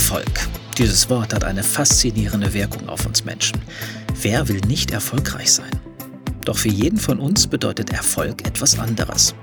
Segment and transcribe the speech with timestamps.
[0.00, 0.48] Erfolg.
[0.78, 3.60] Dieses Wort hat eine faszinierende Wirkung auf uns Menschen.
[4.22, 5.70] Wer will nicht erfolgreich sein?
[6.46, 9.34] Doch für jeden von uns bedeutet Erfolg etwas anderes.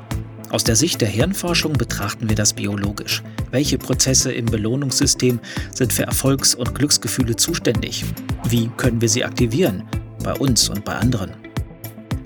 [0.49, 3.21] Aus der Sicht der Hirnforschung betrachten wir das biologisch.
[3.51, 5.39] Welche Prozesse im Belohnungssystem
[5.75, 8.03] sind für Erfolgs- und Glücksgefühle zuständig?
[8.49, 9.83] Wie können wir sie aktivieren?
[10.23, 11.33] Bei uns und bei anderen.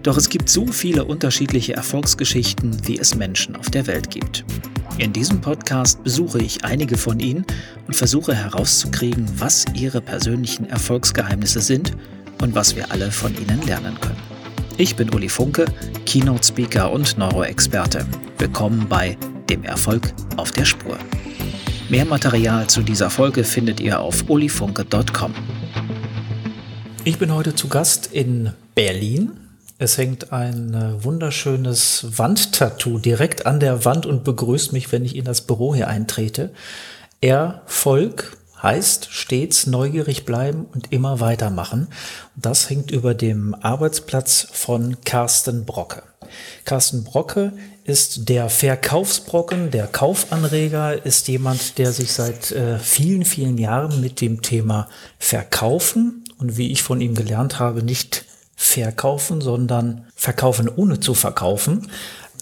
[0.04, 4.46] Doch es gibt so viele unterschiedliche Erfolgsgeschichten, wie es Menschen auf der Welt gibt.
[5.02, 7.44] In diesem Podcast besuche ich einige von ihnen
[7.88, 11.94] und versuche herauszukriegen, was ihre persönlichen Erfolgsgeheimnisse sind
[12.40, 14.22] und was wir alle von ihnen lernen können.
[14.78, 15.66] Ich bin Uli Funke,
[16.06, 18.06] Keynote Speaker und Neuroexperte.
[18.38, 19.18] Willkommen bei
[19.50, 21.00] Dem Erfolg auf der Spur.
[21.90, 25.34] Mehr Material zu dieser Folge findet ihr auf ulifunke.com.
[27.06, 29.32] Ich bin heute zu Gast in Berlin
[29.82, 35.16] es hängt ein äh, wunderschönes Wandtattoo direkt an der Wand und begrüßt mich, wenn ich
[35.16, 36.52] in das Büro hier eintrete.
[37.20, 41.88] Erfolg heißt stets neugierig bleiben und immer weitermachen.
[42.36, 46.04] Das hängt über dem Arbeitsplatz von Carsten Brocke.
[46.64, 47.52] Carsten Brocke
[47.84, 54.22] ist der Verkaufsbrocken, der Kaufanreger, ist jemand, der sich seit äh, vielen, vielen Jahren mit
[54.22, 58.26] dem Thema Verkaufen und wie ich von ihm gelernt habe, nicht
[58.62, 61.90] verkaufen, sondern verkaufen ohne zu verkaufen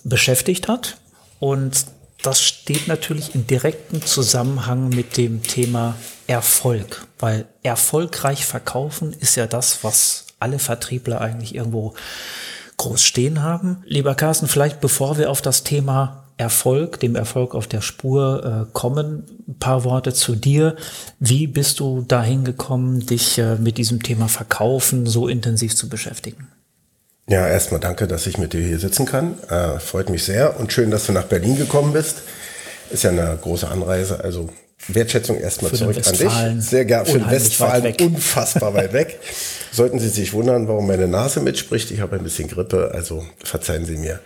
[0.04, 0.98] beschäftigt hat.
[1.40, 1.86] Und
[2.22, 5.96] das steht natürlich in direktem Zusammenhang mit dem Thema
[6.28, 11.94] Erfolg, weil erfolgreich verkaufen ist ja das, was alle Vertriebler eigentlich irgendwo
[12.76, 13.82] groß stehen haben.
[13.86, 18.72] Lieber Carsten, vielleicht bevor wir auf das Thema Erfolg, dem Erfolg auf der Spur äh,
[18.72, 19.26] kommen.
[19.48, 20.78] Ein paar Worte zu dir.
[21.20, 26.48] Wie bist du dahin gekommen, dich äh, mit diesem Thema Verkaufen so intensiv zu beschäftigen?
[27.28, 29.36] Ja, erstmal danke, dass ich mit dir hier sitzen kann.
[29.50, 32.22] Äh, freut mich sehr und schön, dass du nach Berlin gekommen bist.
[32.90, 34.50] Ist ja eine große Anreise, also
[34.88, 36.66] Wertschätzung erstmal zurück an dich.
[36.66, 39.20] Sehr gerne für den Westfalen unfassbar weit weg.
[39.74, 43.86] Sollten Sie sich wundern, warum meine Nase mitspricht, ich habe ein bisschen Grippe, also verzeihen
[43.86, 44.22] Sie mir.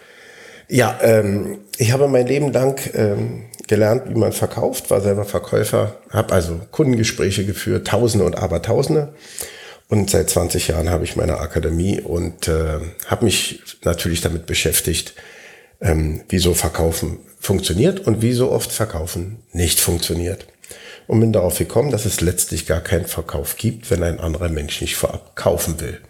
[0.73, 5.97] Ja, ähm, ich habe mein Leben lang ähm, gelernt, wie man verkauft, war selber Verkäufer,
[6.09, 9.13] habe also Kundengespräche geführt, Tausende und Abertausende.
[9.87, 15.13] Und seit 20 Jahren habe ich meine Akademie und äh, habe mich natürlich damit beschäftigt,
[15.79, 20.47] ähm, wie so Verkaufen funktioniert und wie so oft Verkaufen nicht funktioniert.
[21.05, 24.81] Und bin darauf gekommen, dass es letztlich gar keinen Verkauf gibt, wenn ein anderer Mensch
[24.81, 26.01] nicht vorab kaufen will.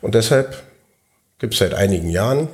[0.00, 0.60] Und deshalb
[1.38, 2.48] gibt es seit einigen Jahren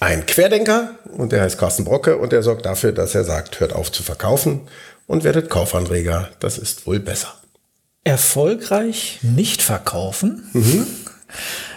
[0.00, 3.72] ein Querdenker und der heißt Carsten Brocke und der sorgt dafür, dass er sagt, hört
[3.72, 4.62] auf zu verkaufen
[5.06, 6.28] und werdet Kaufanreger.
[6.40, 7.34] Das ist wohl besser.
[8.04, 10.86] Erfolgreich nicht verkaufen, mhm.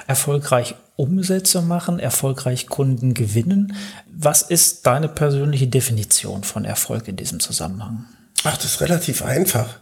[0.07, 3.75] erfolgreich Umsätze machen, erfolgreich Kunden gewinnen.
[4.11, 8.05] Was ist deine persönliche Definition von Erfolg in diesem Zusammenhang?
[8.43, 9.77] Ach, das ist relativ einfach.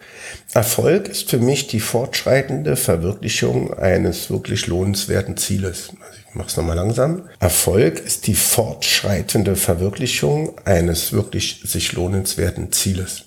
[0.53, 5.89] Erfolg ist für mich die fortschreitende Verwirklichung eines wirklich lohnenswerten Zieles.
[6.01, 7.29] Also ich mache es nochmal langsam.
[7.39, 13.25] Erfolg ist die fortschreitende Verwirklichung eines wirklich sich lohnenswerten Zieles.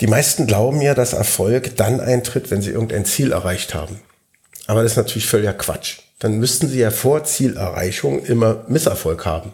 [0.00, 4.00] Die meisten glauben ja, dass Erfolg dann eintritt, wenn sie irgendein Ziel erreicht haben.
[4.66, 5.98] Aber das ist natürlich völliger Quatsch.
[6.20, 9.52] Dann müssten sie ja vor Zielerreichung immer Misserfolg haben.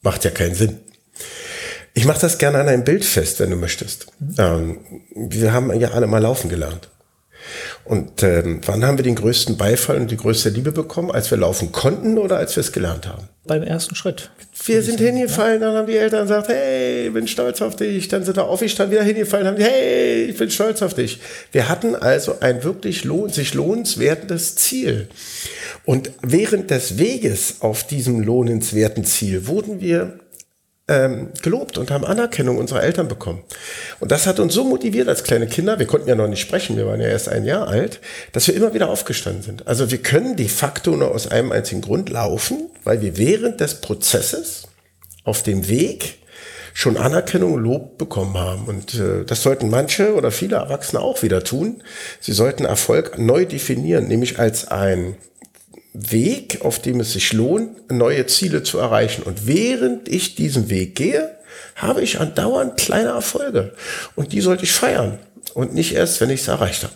[0.00, 0.78] Macht ja keinen Sinn.
[1.96, 4.06] Ich mache das gerne an einem Bild fest, wenn du möchtest.
[4.36, 4.78] Ähm,
[5.14, 6.90] wir haben ja alle mal laufen gelernt.
[7.84, 11.10] Und ähm, wann haben wir den größten Beifall und die größte Liebe bekommen?
[11.10, 13.28] Als wir laufen konnten oder als wir es gelernt haben?
[13.46, 14.30] Beim ersten Schritt.
[14.64, 18.08] Wir sind hingefallen, dann haben die Eltern gesagt, hey, ich bin stolz auf dich.
[18.08, 21.20] Dann sind wir aufgestanden, wieder hingefallen, haben die, hey, ich bin stolz auf dich.
[21.52, 25.08] Wir hatten also ein wirklich lohn, sich lohnenswertes Ziel.
[25.84, 30.18] Und während des Weges auf diesem lohnenswerten Ziel wurden wir
[30.86, 33.42] ähm, gelobt und haben Anerkennung unserer Eltern bekommen.
[34.00, 36.76] Und das hat uns so motiviert als kleine Kinder, wir konnten ja noch nicht sprechen,
[36.76, 38.00] wir waren ja erst ein Jahr alt,
[38.32, 39.66] dass wir immer wieder aufgestanden sind.
[39.66, 43.80] Also wir können de facto nur aus einem einzigen Grund laufen, weil wir während des
[43.80, 44.68] Prozesses
[45.24, 46.18] auf dem Weg
[46.74, 48.64] schon Anerkennung, Lob bekommen haben.
[48.64, 51.82] Und äh, das sollten manche oder viele Erwachsene auch wieder tun.
[52.20, 55.16] Sie sollten Erfolg neu definieren, nämlich als ein
[55.94, 59.22] Weg, auf dem es sich lohnt, neue Ziele zu erreichen.
[59.22, 61.30] Und während ich diesen Weg gehe,
[61.76, 63.72] habe ich andauernd kleine Erfolge.
[64.16, 65.18] Und die sollte ich feiern.
[65.54, 66.92] Und nicht erst, wenn ich es erreicht habe.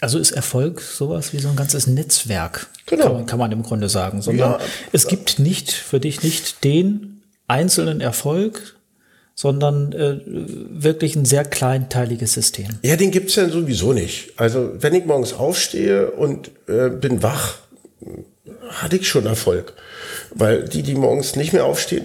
[0.00, 3.04] Also ist Erfolg sowas wie so ein ganzes Netzwerk, genau.
[3.04, 4.22] kann, man, kann man im Grunde sagen.
[4.22, 4.58] Sondern ja,
[4.92, 8.76] es gibt nicht für dich nicht den einzelnen Erfolg,
[9.34, 12.78] sondern äh, wirklich ein sehr kleinteiliges System.
[12.82, 14.32] Ja, den gibt's ja sowieso nicht.
[14.36, 17.58] Also wenn ich morgens aufstehe und äh, bin wach,
[18.70, 19.74] hatte ich schon Erfolg.
[20.34, 22.04] Weil die, die morgens nicht mehr aufstehen,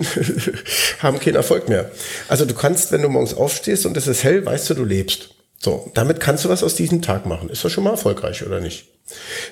[1.00, 1.92] haben keinen Erfolg mehr.
[2.28, 5.30] Also du kannst, wenn du morgens aufstehst und es ist hell, weißt du, du lebst.
[5.60, 7.50] So, damit kannst du was aus diesem Tag machen.
[7.50, 8.86] Ist das schon mal erfolgreich oder nicht?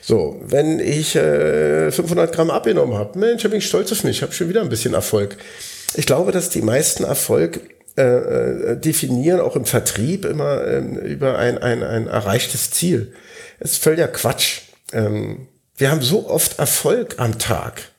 [0.01, 4.21] So, wenn ich äh, 500 Gramm abgenommen habe, Mensch, bin ich stolz auf mich, ich
[4.21, 5.37] habe schon wieder ein bisschen Erfolg.
[5.95, 7.61] Ich glaube, dass die meisten Erfolg
[7.97, 13.13] äh, äh, definieren, auch im Vertrieb, immer äh, über ein, ein, ein erreichtes Ziel.
[13.59, 14.61] Es ist völliger Quatsch.
[14.93, 15.47] Ähm,
[15.81, 17.90] wir haben so oft Erfolg am Tag.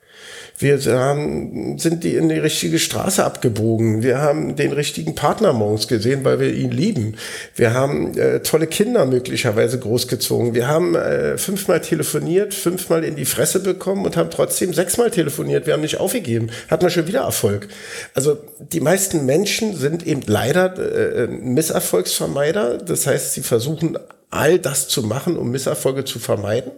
[0.62, 4.03] Wir haben, sind die in die richtige Straße abgebogen.
[4.03, 7.17] Wir haben den richtigen Partner morgens gesehen, weil wir ihn lieben.
[7.56, 10.55] Wir haben äh, tolle Kinder möglicherweise großgezogen.
[10.55, 15.67] Wir haben äh, fünfmal telefoniert, fünfmal in die Fresse bekommen und haben trotzdem sechsmal telefoniert.
[15.67, 16.50] Wir haben nicht aufgegeben.
[16.69, 17.69] Hatten wir schon wieder Erfolg.
[18.15, 22.79] Also die meisten Menschen sind eben leider äh, Misserfolgsvermeider.
[22.79, 23.99] Das heißt, sie versuchen
[24.31, 26.73] all das zu machen, um Misserfolge zu vermeiden.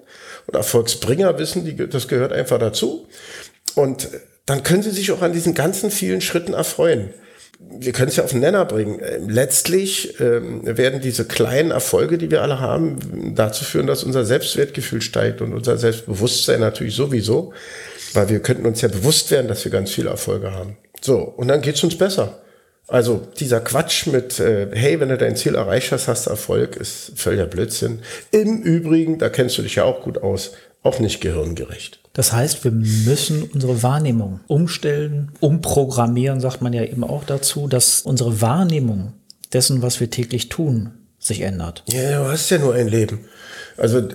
[0.46, 3.06] Und Erfolgsbringer wissen, die, das gehört einfach dazu.
[3.74, 4.08] Und
[4.46, 7.10] dann können sie sich auch an diesen ganzen vielen Schritten erfreuen.
[7.58, 9.00] Wir können es ja auf den Nenner bringen.
[9.02, 14.24] Ähm, letztlich ähm, werden diese kleinen Erfolge, die wir alle haben, dazu führen, dass unser
[14.24, 17.52] Selbstwertgefühl steigt und unser Selbstbewusstsein natürlich sowieso,
[18.12, 20.76] weil wir könnten uns ja bewusst werden, dass wir ganz viele Erfolge haben.
[21.00, 22.40] So, und dann geht's uns besser.
[22.86, 26.76] Also dieser Quatsch mit, äh, hey, wenn du dein Ziel erreicht hast, hast du Erfolg,
[26.76, 28.02] ist völliger Blödsinn.
[28.30, 32.03] Im Übrigen, da kennst du dich ja auch gut aus, auch nicht gehirngerecht.
[32.14, 38.02] Das heißt, wir müssen unsere Wahrnehmung umstellen, umprogrammieren, sagt man ja eben auch dazu, dass
[38.02, 39.12] unsere Wahrnehmung
[39.52, 41.82] dessen, was wir täglich tun, sich ändert.
[41.88, 43.20] Ja, du hast ja nur ein Leben.
[43.76, 44.08] Also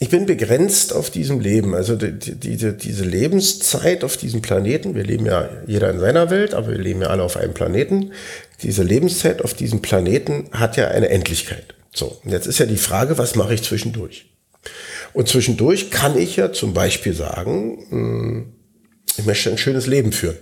[0.00, 1.72] ich bin begrenzt auf diesem Leben.
[1.74, 6.54] Also die, die, diese Lebenszeit auf diesem Planeten, wir leben ja jeder in seiner Welt,
[6.54, 8.10] aber wir leben ja alle auf einem Planeten.
[8.62, 11.74] Diese Lebenszeit auf diesem Planeten hat ja eine Endlichkeit.
[11.94, 14.26] So, und jetzt ist ja die Frage, was mache ich zwischendurch?
[15.12, 18.52] Und zwischendurch kann ich ja zum Beispiel sagen, hm,
[19.16, 20.38] ich möchte ein schönes Leben führen.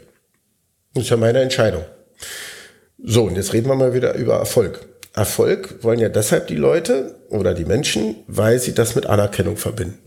[0.95, 1.85] Das ist ja meine Entscheidung.
[3.03, 4.87] So, und jetzt reden wir mal wieder über Erfolg.
[5.15, 9.99] Erfolg wollen ja deshalb die Leute oder die Menschen, weil sie das mit Anerkennung verbinden.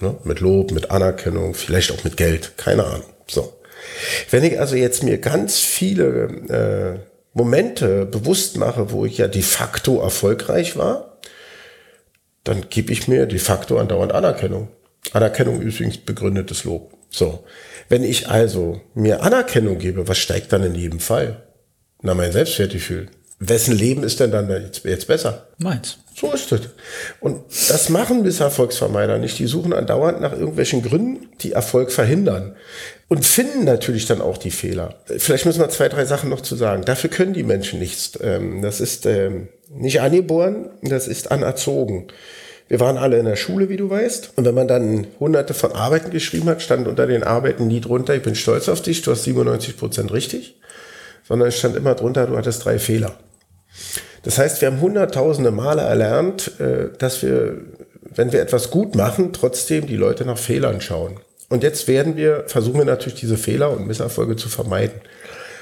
[0.00, 0.16] Ne?
[0.24, 3.06] Mit Lob, mit Anerkennung, vielleicht auch mit Geld, keine Ahnung.
[3.26, 3.52] So.
[4.30, 6.98] Wenn ich also jetzt mir ganz viele äh,
[7.32, 11.15] Momente bewusst mache, wo ich ja de facto erfolgreich war,
[12.46, 14.68] dann gebe ich mir de facto andauernd Anerkennung.
[15.12, 16.96] Anerkennung übrigens begründetes Lob.
[17.10, 17.44] So.
[17.88, 21.42] Wenn ich also mir Anerkennung gebe, was steigt dann in jedem Fall?
[22.02, 23.08] Na, mein Selbstwertgefühl.
[23.38, 25.46] Wessen Leben ist denn dann jetzt, jetzt besser?
[25.58, 25.98] Meins.
[26.18, 26.62] So ist es.
[27.20, 29.38] Und das machen Misserfolgsvermeider nicht.
[29.38, 32.56] Die suchen andauernd nach irgendwelchen Gründen, die Erfolg verhindern.
[33.08, 34.94] Und finden natürlich dann auch die Fehler.
[35.18, 36.84] Vielleicht müssen wir zwei, drei Sachen noch zu sagen.
[36.86, 38.18] Dafür können die Menschen nichts.
[38.22, 42.08] Ähm, das ist ähm, nicht angeboren, das ist anerzogen.
[42.68, 44.32] Wir waren alle in der Schule, wie du weißt.
[44.36, 48.14] Und wenn man dann hunderte von Arbeiten geschrieben hat, stand unter den Arbeiten nie drunter,
[48.14, 50.58] ich bin stolz auf dich, du hast 97 Prozent richtig.
[51.28, 53.18] Sondern es stand immer drunter, du hattest drei Fehler.
[54.22, 57.60] Das heißt, wir haben hunderttausende Male erlernt, äh, dass wir,
[58.14, 61.20] wenn wir etwas gut machen, trotzdem die Leute nach Fehlern schauen.
[61.48, 65.00] Und jetzt werden wir, versuchen wir natürlich diese Fehler und Misserfolge zu vermeiden.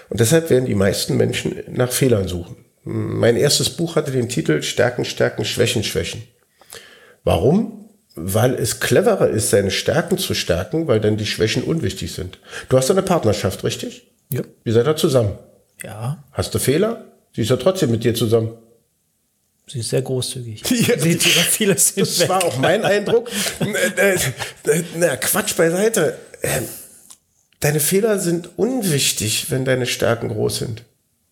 [0.08, 2.56] Und deshalb werden die meisten Menschen nach Fehlern suchen.
[2.84, 6.22] Mein erstes Buch hatte den Titel Stärken, Stärken, Schwächen, Schwächen.
[7.22, 7.90] Warum?
[8.14, 12.38] Weil es cleverer ist, seine Stärken zu stärken, weil dann die Schwächen unwichtig sind.
[12.68, 14.12] Du hast eine Partnerschaft, richtig?
[14.30, 14.42] Ja.
[14.64, 15.38] Ihr seid da zusammen.
[15.82, 16.24] Ja.
[16.32, 17.13] Hast du Fehler?
[17.34, 18.50] Sie ist ja trotzdem mit dir zusammen.
[19.66, 20.62] Sie ist sehr großzügig.
[20.70, 22.28] Ja, Sie über vieles Das hinweg.
[22.28, 23.30] war auch mein Eindruck.
[23.96, 24.14] Äh,
[24.70, 26.18] äh, na, Quatsch beiseite.
[26.42, 26.64] Ähm,
[27.60, 30.84] deine Fehler sind unwichtig, wenn deine Stärken groß sind.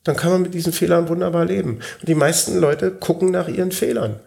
[0.04, 1.80] Dann kann man mit diesen Fehlern wunderbar leben.
[2.00, 4.20] Und die meisten Leute gucken nach ihren Fehlern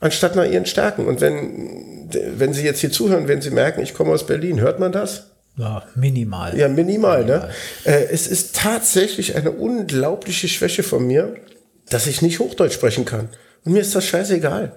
[0.00, 1.06] anstatt nach ihren Stärken.
[1.06, 4.78] Und wenn, wenn Sie jetzt hier zuhören, wenn Sie merken, ich komme aus Berlin, hört
[4.78, 5.30] man das?
[5.56, 6.56] Ja, minimal.
[6.58, 7.32] Ja, minimal, ne?
[7.32, 7.48] minimal.
[7.84, 7.92] ne?
[7.92, 11.34] Äh, es ist tatsächlich eine unglaubliche Schwäche von mir,
[11.88, 13.28] dass ich nicht Hochdeutsch sprechen kann.
[13.64, 14.76] Und mir ist das scheißegal.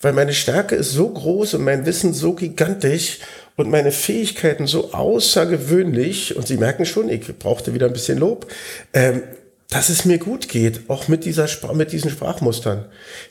[0.00, 3.18] Weil meine Stärke ist so groß und mein Wissen so gigantisch
[3.56, 6.36] und meine Fähigkeiten so außergewöhnlich.
[6.36, 8.46] Und Sie merken schon, ich brauchte wieder ein bisschen Lob.
[8.92, 9.22] Ähm,
[9.70, 12.84] dass es mir gut geht, auch mit, dieser mit diesen Sprachmustern.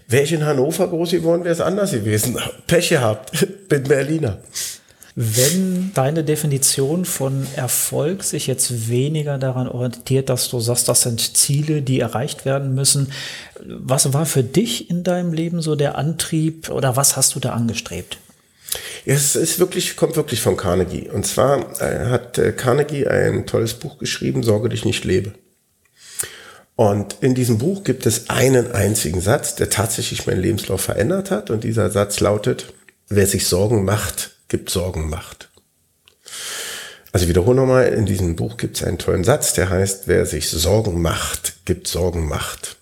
[0.07, 2.37] Wäre ich in Hannover groß geworden, wäre es anders gewesen.
[2.67, 4.39] Pech gehabt, bin Berliner.
[5.17, 11.37] Wenn deine Definition von Erfolg sich jetzt weniger daran orientiert, dass du sagst, das sind
[11.37, 13.13] Ziele, die erreicht werden müssen,
[13.65, 17.53] was war für dich in deinem Leben so der Antrieb oder was hast du da
[17.53, 18.17] angestrebt?
[19.05, 21.09] Es ist wirklich, kommt wirklich von Carnegie.
[21.09, 25.31] Und zwar äh, hat äh, Carnegie ein tolles Buch geschrieben, Sorge dich nicht lebe.
[26.75, 31.49] Und in diesem Buch gibt es einen einzigen Satz, der tatsächlich meinen Lebenslauf verändert hat.
[31.49, 32.73] Und dieser Satz lautet,
[33.07, 35.49] wer sich Sorgen macht, gibt Sorgen Macht.
[37.11, 40.25] Also ich wiederhole nochmal, in diesem Buch gibt es einen tollen Satz, der heißt, wer
[40.25, 42.75] sich Sorgen macht, gibt Sorgen Macht.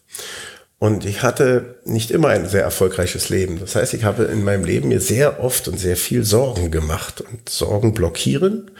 [0.80, 3.58] Und ich hatte nicht immer ein sehr erfolgreiches Leben.
[3.60, 7.22] Das heißt, ich habe in meinem Leben mir sehr oft und sehr viel Sorgen gemacht.
[7.22, 8.72] Und Sorgen blockieren,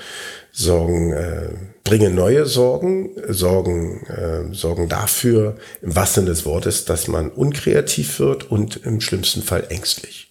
[0.52, 1.50] Sorgen äh,
[1.86, 8.20] bringen neue Sorgen, Sorgen äh, sorgen dafür, im wahrsten Sinne des Wortes, dass man unkreativ
[8.20, 10.23] wird und im schlimmsten Fall ängstlich.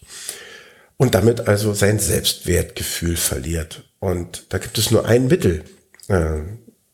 [0.97, 3.83] Und damit also sein Selbstwertgefühl verliert.
[3.99, 5.63] Und da gibt es nur ein Mittel.
[6.07, 6.41] Äh,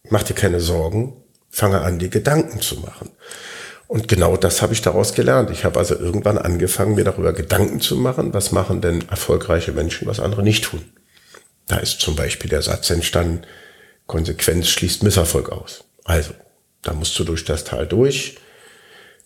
[0.10, 3.10] mach dir keine Sorgen, fange an, dir Gedanken zu machen.
[3.88, 5.50] Und genau das habe ich daraus gelernt.
[5.50, 10.08] Ich habe also irgendwann angefangen, mir darüber Gedanken zu machen, was machen denn erfolgreiche Menschen,
[10.08, 10.86] was andere nicht tun.
[11.68, 13.42] Da ist zum Beispiel der Satz entstanden,
[14.06, 15.86] Konsequenz schließt Misserfolg aus.
[16.04, 16.32] Also,
[16.84, 18.38] da musst du durch das Tal durch,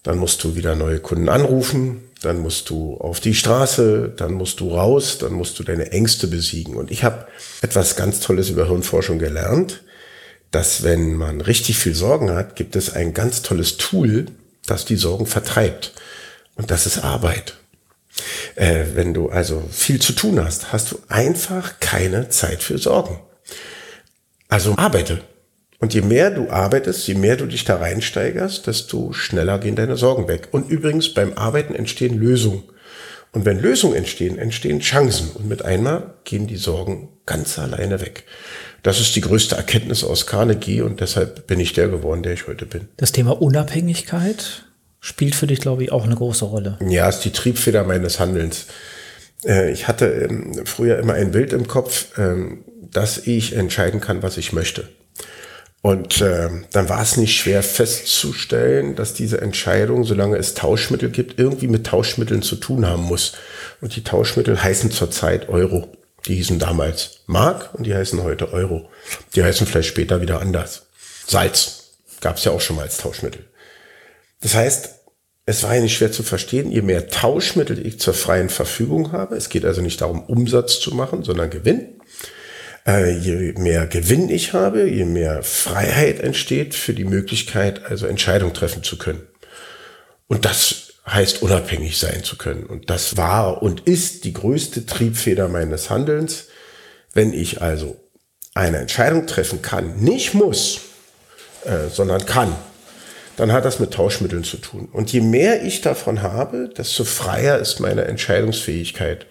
[0.02, 4.60] dann musst du wieder neue Kunden anrufen, dann musst du auf die Straße, dann musst
[4.60, 6.76] du raus, dann musst du deine Ängste besiegen.
[6.76, 7.28] Und ich habe
[7.62, 9.84] etwas ganz Tolles über Hirnforschung gelernt,
[10.52, 14.28] dass wenn man richtig viel Sorgen hat, gibt es ein ganz tolles Tool,
[14.66, 15.94] das die Sorgen vertreibt.
[16.56, 17.56] Und das ist Arbeit.
[18.56, 23.20] Äh, wenn du also viel zu tun hast, hast du einfach keine Zeit für Sorgen.
[24.48, 25.22] Also arbeite.
[25.84, 29.98] Und je mehr du arbeitest, je mehr du dich da reinsteigerst, desto schneller gehen deine
[29.98, 30.48] Sorgen weg.
[30.52, 32.64] Und übrigens beim Arbeiten entstehen Lösungen.
[33.34, 35.32] Und wenn Lösungen entstehen, entstehen Chancen.
[35.34, 38.24] Und mit einmal gehen die Sorgen ganz alleine weg.
[38.82, 42.48] Das ist die größte Erkenntnis aus Carnegie und deshalb bin ich der geworden, der ich
[42.48, 42.88] heute bin.
[42.96, 44.64] Das Thema Unabhängigkeit
[45.02, 46.80] spielt für dich, glaube ich, auch eine große Rolle.
[46.88, 48.68] Ja, ist die Triebfeder meines Handelns.
[49.44, 54.24] Äh, ich hatte ähm, früher immer ein Bild im Kopf, ähm, dass ich entscheiden kann,
[54.24, 54.88] was ich möchte.
[55.84, 61.38] Und äh, dann war es nicht schwer festzustellen, dass diese Entscheidung, solange es Tauschmittel gibt,
[61.38, 63.34] irgendwie mit Tauschmitteln zu tun haben muss.
[63.82, 65.92] Und die Tauschmittel heißen zurzeit Euro.
[66.26, 68.90] Die hießen damals Mark und die heißen heute Euro.
[69.36, 70.88] Die heißen vielleicht später wieder anders.
[71.28, 73.44] Salz gab es ja auch schon mal als Tauschmittel.
[74.40, 74.90] Das heißt,
[75.46, 79.36] es war ja nicht schwer zu verstehen, je mehr Tauschmittel ich zur freien Verfügung habe,
[79.36, 81.93] es geht also nicht darum, Umsatz zu machen, sondern Gewinn.
[82.86, 88.54] Äh, je mehr Gewinn ich habe, je mehr Freiheit entsteht für die Möglichkeit, also Entscheidungen
[88.54, 89.22] treffen zu können.
[90.28, 92.64] Und das heißt unabhängig sein zu können.
[92.66, 96.48] Und das war und ist die größte Triebfeder meines Handelns.
[97.14, 97.98] Wenn ich also
[98.54, 100.82] eine Entscheidung treffen kann, nicht muss,
[101.66, 102.56] äh, sondern kann,
[103.38, 104.90] dann hat das mit Tauschmitteln zu tun.
[104.92, 109.26] Und je mehr ich davon habe, desto freier ist meine Entscheidungsfähigkeit.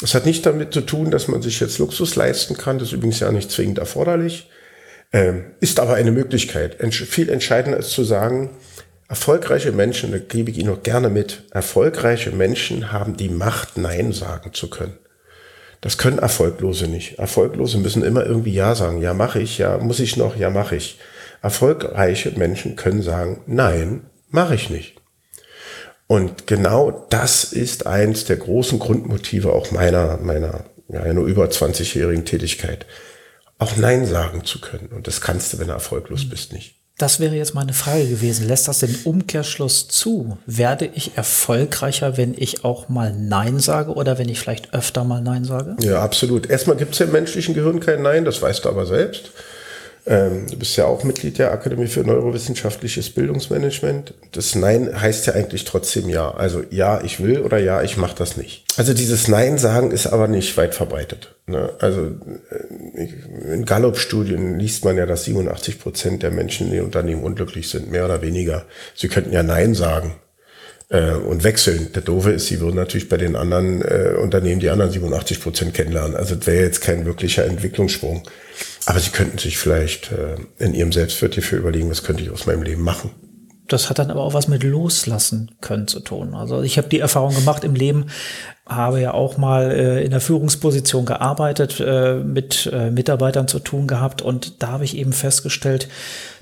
[0.00, 2.94] Das hat nicht damit zu tun, dass man sich jetzt Luxus leisten kann, das ist
[2.94, 4.48] übrigens ja nicht zwingend erforderlich,
[5.12, 6.80] ähm, ist aber eine Möglichkeit.
[6.80, 8.50] Entsch viel entscheidender ist zu sagen,
[9.10, 14.12] Erfolgreiche Menschen, da gebe ich Ihnen noch gerne mit, erfolgreiche Menschen haben die Macht, Nein
[14.12, 14.96] sagen zu können.
[15.80, 17.18] Das können Erfolglose nicht.
[17.18, 19.02] Erfolglose müssen immer irgendwie Ja sagen.
[19.02, 19.58] Ja, mache ich.
[19.58, 20.36] Ja, muss ich noch.
[20.36, 21.00] Ja, mache ich.
[21.42, 24.99] Erfolgreiche Menschen können sagen, nein, mache ich nicht.
[26.10, 32.24] Und genau das ist eins der großen Grundmotive auch meiner, meiner, ja, nur über 20-jährigen
[32.24, 32.84] Tätigkeit.
[33.60, 34.88] Auch Nein sagen zu können.
[34.88, 36.74] Und das kannst du, wenn du erfolglos bist, nicht.
[36.98, 38.48] Das wäre jetzt meine Frage gewesen.
[38.48, 40.36] Lässt das den Umkehrschluss zu?
[40.46, 45.20] Werde ich erfolgreicher, wenn ich auch mal Nein sage oder wenn ich vielleicht öfter mal
[45.20, 45.76] Nein sage?
[45.80, 46.50] Ja, absolut.
[46.50, 49.30] Erstmal gibt es ja im menschlichen Gehirn kein Nein, das weißt du aber selbst.
[50.10, 54.12] Ähm, du bist ja auch Mitglied der Akademie für Neurowissenschaftliches Bildungsmanagement.
[54.32, 56.32] Das Nein heißt ja eigentlich trotzdem Ja.
[56.32, 58.64] Also ja, ich will oder ja, ich mache das nicht.
[58.76, 61.36] Also dieses Nein sagen ist aber nicht weit verbreitet.
[61.46, 61.70] Ne?
[61.78, 62.10] Also
[62.50, 67.70] äh, in Gallup-Studien liest man ja, dass 87 Prozent der Menschen in den Unternehmen unglücklich
[67.70, 68.64] sind, mehr oder weniger.
[68.96, 70.16] Sie könnten ja Nein sagen
[70.88, 71.92] äh, und wechseln.
[71.94, 75.72] Der Doofe ist, sie würden natürlich bei den anderen äh, Unternehmen die anderen 87 Prozent
[75.72, 76.16] kennenlernen.
[76.16, 78.24] Also das wäre jetzt kein wirklicher Entwicklungssprung.
[78.90, 82.46] Aber sie könnten sich vielleicht äh, in ihrem Selbstwert hierfür überlegen, was könnte ich aus
[82.46, 83.12] meinem Leben machen.
[83.68, 86.34] Das hat dann aber auch was mit loslassen können zu tun.
[86.34, 88.06] Also ich habe die Erfahrung gemacht im Leben,
[88.66, 93.86] habe ja auch mal äh, in der Führungsposition gearbeitet, äh, mit äh, Mitarbeitern zu tun
[93.86, 95.88] gehabt und da habe ich eben festgestellt,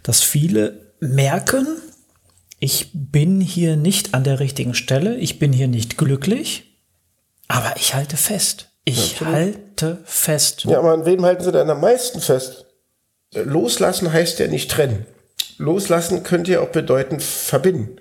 [0.02, 1.66] dass viele merken,
[2.60, 6.78] ich bin hier nicht an der richtigen Stelle, ich bin hier nicht glücklich,
[7.46, 8.70] aber ich halte fest.
[8.88, 10.64] Ich ja, halte fest.
[10.64, 12.64] Ja, aber an wem halten Sie denn am meisten fest?
[13.34, 15.04] Loslassen heißt ja nicht trennen.
[15.58, 17.98] Loslassen könnte ja auch bedeuten verbinden.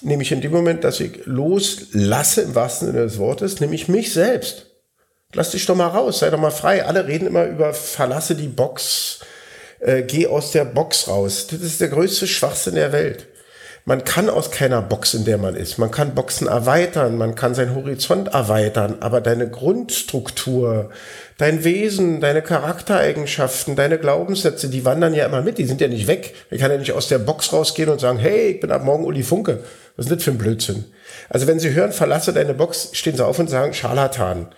[0.00, 4.66] Nämlich in dem Moment, dass ich loslasse, im wahrsten Sinne des Wortes, nämlich mich selbst.
[5.34, 6.84] Lass dich doch mal raus, sei doch mal frei.
[6.86, 9.20] Alle reden immer über verlasse die Box,
[9.80, 11.48] äh, geh aus der Box raus.
[11.50, 13.26] Das ist der größte Schwachsinn der Welt.
[13.88, 15.78] Man kann aus keiner Box, in der man ist.
[15.78, 20.90] Man kann Boxen erweitern, man kann seinen Horizont erweitern, aber deine Grundstruktur,
[21.38, 26.08] dein Wesen, deine Charaktereigenschaften, deine Glaubenssätze, die wandern ja immer mit, die sind ja nicht
[26.08, 26.34] weg.
[26.50, 29.04] Ich kann ja nicht aus der Box rausgehen und sagen, hey, ich bin ab morgen
[29.04, 29.62] Uli Funke.
[29.96, 30.86] Was ist das für ein Blödsinn?
[31.28, 34.48] Also wenn Sie hören, verlasse deine Box, stehen Sie auf und sagen, Scharlatan.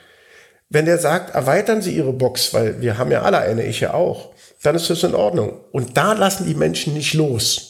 [0.70, 3.92] Wenn der sagt, erweitern Sie Ihre Box, weil wir haben ja alle eine, ich ja
[3.92, 4.30] auch,
[4.62, 5.60] dann ist das in Ordnung.
[5.70, 7.67] Und da lassen die Menschen nicht los,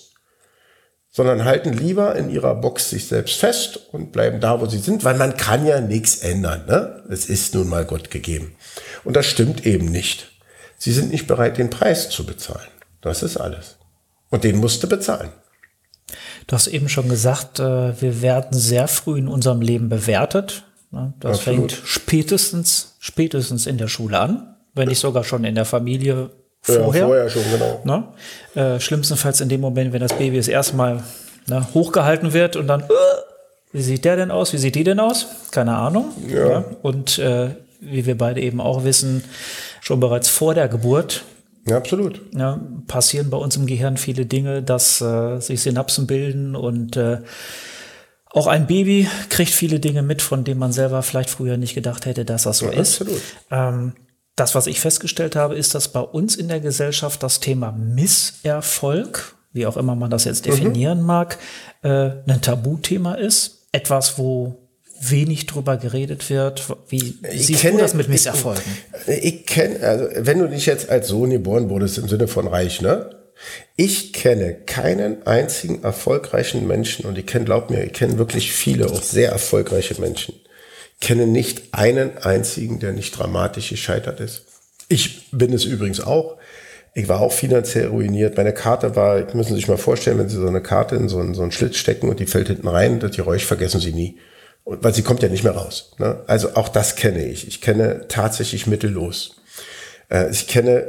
[1.18, 5.02] sondern halten lieber in ihrer Box sich selbst fest und bleiben da, wo sie sind,
[5.02, 6.64] weil man kann ja nichts ändern.
[6.68, 7.02] Ne?
[7.10, 8.54] Es ist nun mal Gott gegeben.
[9.02, 10.30] Und das stimmt eben nicht.
[10.78, 12.68] Sie sind nicht bereit, den Preis zu bezahlen.
[13.00, 13.78] Das ist alles.
[14.30, 15.30] Und den musste bezahlen.
[16.46, 20.66] Du hast eben schon gesagt, äh, wir werden sehr früh in unserem Leben bewertet.
[21.18, 21.72] Das Absolut.
[21.72, 26.30] fängt spätestens, spätestens in der Schule an, wenn nicht sogar schon in der Familie
[26.76, 27.02] vorher.
[27.02, 27.80] Ja, vorher schon, genau.
[27.84, 28.04] Ne?
[28.54, 31.02] Äh, schlimmstenfalls in dem Moment, wenn das Baby das erste Mal
[31.46, 32.84] ne, hochgehalten wird und dann, äh,
[33.72, 34.52] wie sieht der denn aus?
[34.52, 35.26] Wie sieht die denn aus?
[35.50, 36.12] Keine Ahnung.
[36.28, 36.48] Ja.
[36.48, 36.64] ja?
[36.82, 39.24] Und äh, wie wir beide eben auch wissen,
[39.80, 41.24] schon bereits vor der Geburt.
[41.66, 42.20] Ja, absolut.
[42.34, 47.18] Ja, passieren bei uns im Gehirn viele Dinge, dass äh, sich Synapsen bilden und äh,
[48.30, 52.06] auch ein Baby kriegt viele Dinge mit, von denen man selber vielleicht früher nicht gedacht
[52.06, 53.00] hätte, dass das so ja, ist.
[53.00, 53.22] Absolut.
[53.50, 53.92] Ähm,
[54.38, 59.36] das, was ich festgestellt habe, ist, dass bei uns in der Gesellschaft das Thema Misserfolg,
[59.52, 60.50] wie auch immer man das jetzt mhm.
[60.50, 61.06] definieren mhm.
[61.06, 61.38] mag,
[61.82, 63.66] äh, ein Tabuthema ist.
[63.72, 64.68] Etwas, wo
[65.00, 66.64] wenig drüber geredet wird.
[66.88, 68.62] Wie ich siehst kenne, du das mit Misserfolgen?
[69.06, 72.46] Ich, ich kenne, also wenn du nicht jetzt als Sohn geboren wurdest im Sinne von
[72.46, 73.14] reich, ne?
[73.76, 78.86] Ich kenne keinen einzigen erfolgreichen Menschen und ich kenne, glaub mir, ich kenne wirklich viele,
[78.86, 80.34] auch sehr erfolgreiche Menschen,
[81.00, 84.42] kenne nicht einen einzigen, der nicht dramatisch gescheitert ist.
[84.88, 86.36] Ich bin es übrigens auch.
[86.94, 88.36] Ich war auch finanziell ruiniert.
[88.36, 91.18] Meine Karte war, müssen Sie sich mal vorstellen, wenn Sie so eine Karte in so
[91.18, 94.18] einen, so einen Schlitz stecken und die fällt hinten rein, das Geräusch vergessen Sie nie.
[94.64, 95.92] Und, weil sie kommt ja nicht mehr raus.
[95.98, 96.22] Ne?
[96.26, 97.48] Also auch das kenne ich.
[97.48, 99.40] Ich kenne tatsächlich mittellos.
[100.10, 100.86] Äh, ich kenne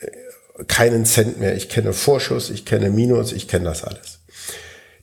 [0.00, 1.56] äh, keinen Cent mehr.
[1.56, 4.18] Ich kenne Vorschuss, ich kenne Minus, ich kenne das alles.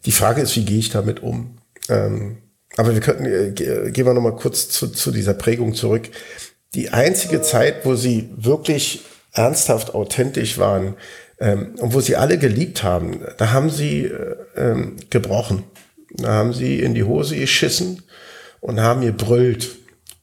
[0.05, 1.57] Die Frage ist, wie gehe ich damit um?
[1.89, 2.37] Ähm,
[2.77, 6.09] aber wir könnten, äh, gehen wir nochmal kurz zu, zu dieser Prägung zurück.
[6.75, 9.01] Die einzige Zeit, wo sie wirklich
[9.33, 10.95] ernsthaft authentisch waren
[11.39, 15.63] ähm, und wo sie alle geliebt haben, da haben sie äh, ähm, gebrochen.
[16.11, 18.03] Da haben sie in die Hose geschissen
[18.61, 19.75] und haben gebrüllt.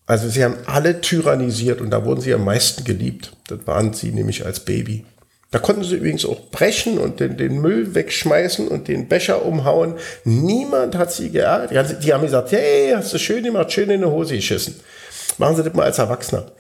[0.07, 3.37] Also sie haben alle tyrannisiert und da wurden sie am meisten geliebt.
[3.49, 5.05] Das waren sie nämlich als Baby.
[5.55, 9.95] Da konnten sie übrigens auch brechen und den, den Müll wegschmeißen und den Becher umhauen.
[10.25, 12.03] Niemand hat sie geärgert.
[12.03, 14.75] Die haben gesagt, hey, hast du schön gemacht, schön in die Hose geschissen.
[15.39, 16.51] Machen Sie das mal als Erwachsener.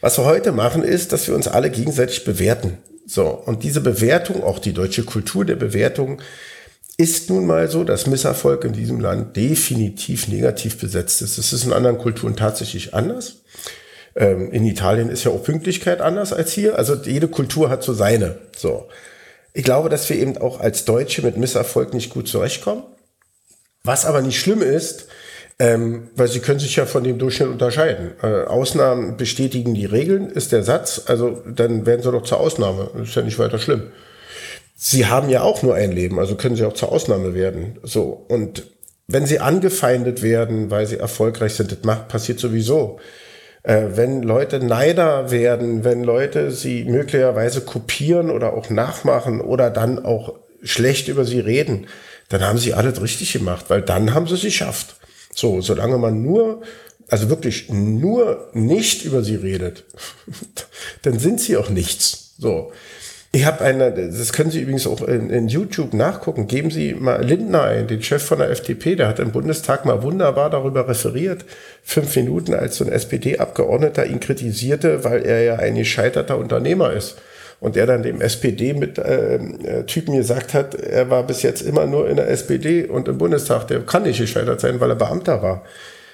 [0.00, 2.78] Was wir heute machen, ist, dass wir uns alle gegenseitig bewerten.
[3.04, 3.26] So.
[3.26, 6.22] Und diese Bewertung, auch die deutsche Kultur der Bewertung,
[6.96, 11.36] ist nun mal so, dass Misserfolg in diesem Land definitiv negativ besetzt ist.
[11.36, 13.42] Das ist in anderen Kulturen tatsächlich anders.
[14.20, 16.78] Ähm, in Italien ist ja auch Pünktlichkeit anders als hier.
[16.78, 18.36] Also jede Kultur hat so seine.
[18.54, 18.86] So.
[19.54, 22.84] Ich glaube, dass wir eben auch als Deutsche mit Misserfolg nicht gut zurechtkommen.
[23.82, 25.06] Was aber nicht schlimm ist,
[25.58, 28.12] ähm, weil sie können sich ja von dem Durchschnitt unterscheiden.
[28.22, 31.02] Äh, Ausnahmen bestätigen die Regeln, ist der Satz.
[31.06, 32.90] Also dann werden sie doch zur Ausnahme.
[33.02, 33.84] Ist ja nicht weiter schlimm.
[34.76, 37.78] Sie haben ja auch nur ein Leben, also können sie auch zur Ausnahme werden.
[37.82, 38.26] So.
[38.28, 38.64] Und
[39.08, 43.00] wenn sie angefeindet werden, weil sie erfolgreich sind, das macht, passiert sowieso
[43.62, 50.34] wenn Leute Neider werden, wenn Leute sie möglicherweise kopieren oder auch nachmachen oder dann auch
[50.62, 51.86] schlecht über sie reden,
[52.28, 54.96] dann haben sie alles richtig gemacht, weil dann haben sie es geschafft.
[55.34, 56.62] So, solange man nur,
[57.08, 59.84] also wirklich nur nicht über sie redet,
[61.02, 62.34] dann sind sie auch nichts.
[62.38, 62.72] So.
[63.32, 66.48] Ich habe eine, das können Sie übrigens auch in, in, YouTube nachgucken.
[66.48, 70.02] Geben Sie mal Lindner ein, den Chef von der FDP, der hat im Bundestag mal
[70.02, 71.44] wunderbar darüber referiert.
[71.84, 77.18] Fünf Minuten, als so ein SPD-Abgeordneter ihn kritisierte, weil er ja ein gescheiterter Unternehmer ist.
[77.60, 82.08] Und er dann dem SPD-Typen äh, äh gesagt hat, er war bis jetzt immer nur
[82.08, 85.62] in der SPD und im Bundestag, der kann nicht gescheitert sein, weil er Beamter war.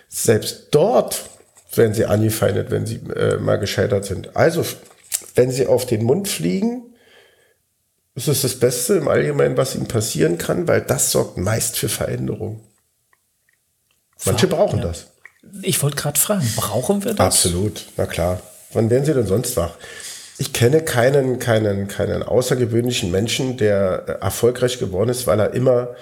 [0.08, 1.30] Selbst dort
[1.74, 4.36] werden sie angefeindet, wenn sie äh, mal gescheitert sind.
[4.36, 4.64] Also,
[5.34, 6.92] wenn sie auf den Mund fliegen,
[8.16, 11.90] das ist das Beste im Allgemeinen, was ihnen passieren kann, weil das sorgt meist für
[11.90, 12.64] Veränderung.
[14.24, 14.86] Manche brauchen ja.
[14.86, 15.08] das.
[15.60, 17.20] Ich wollte gerade fragen, brauchen wir das?
[17.20, 18.40] Absolut, na klar.
[18.72, 19.74] Wann werden sie denn sonst wach?
[20.38, 25.94] Ich kenne keinen, keinen, keinen außergewöhnlichen Menschen, der äh, erfolgreich geworden ist, weil er immer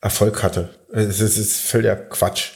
[0.00, 0.70] Erfolg hatte.
[0.92, 2.52] Es ist, ist völliger Quatsch.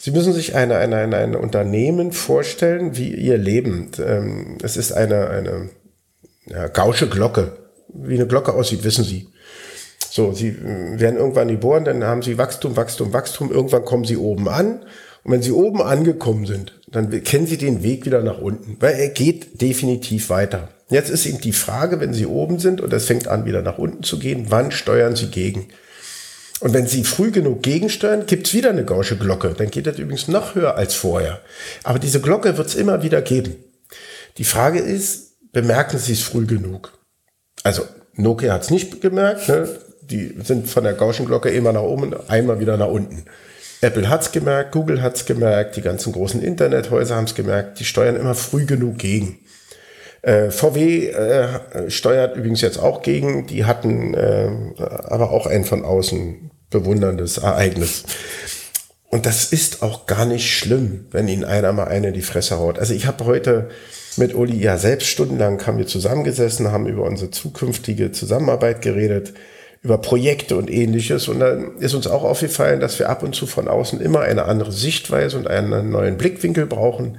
[0.00, 3.90] Sie müssen sich eine, eine, eine, ein Unternehmen vorstellen, wie ihr Leben.
[3.98, 5.70] Ähm, es ist eine, eine
[6.46, 7.56] ja, gausche Glocke
[7.94, 9.28] wie eine Glocke aussieht, wissen Sie.
[10.10, 14.16] So, sie äh, werden irgendwann geboren, dann haben sie Wachstum, Wachstum, Wachstum, irgendwann kommen sie
[14.16, 14.80] oben an.
[15.22, 18.94] Und wenn sie oben angekommen sind, dann kennen sie den Weg wieder nach unten, weil
[18.94, 20.68] er geht definitiv weiter.
[20.88, 23.78] Jetzt ist eben die Frage, wenn sie oben sind und es fängt an, wieder nach
[23.78, 25.68] unten zu gehen, wann steuern sie gegen?
[26.60, 29.54] Und wenn Sie früh genug gegensteuern, gibt's wieder eine gausche Glocke.
[29.56, 31.40] Dann geht das übrigens noch höher als vorher.
[31.84, 33.56] Aber diese Glocke wird's immer wieder geben.
[34.36, 36.99] Die Frage ist, bemerken Sie es früh genug?
[37.62, 39.48] Also Nokia hat's nicht gemerkt.
[39.48, 39.68] Ne?
[40.02, 43.24] Die sind von der gauschen Glocke immer nach oben, einmal wieder nach unten.
[43.80, 47.80] Apple hat's gemerkt, Google hat's gemerkt, die ganzen großen Internethäuser haben's gemerkt.
[47.80, 49.38] Die steuern immer früh genug gegen.
[50.22, 53.46] Äh, VW äh, steuert übrigens jetzt auch gegen.
[53.46, 58.04] Die hatten äh, aber auch ein von außen bewunderndes Ereignis.
[59.08, 62.78] Und das ist auch gar nicht schlimm, wenn ihnen einer mal eine die Fresse haut.
[62.78, 63.70] Also ich habe heute
[64.20, 69.32] mit Uli ja selbst stundenlang haben wir zusammengesessen, haben über unsere zukünftige Zusammenarbeit geredet,
[69.82, 71.26] über Projekte und ähnliches.
[71.26, 74.44] Und dann ist uns auch aufgefallen, dass wir ab und zu von außen immer eine
[74.44, 77.18] andere Sichtweise und einen neuen Blickwinkel brauchen.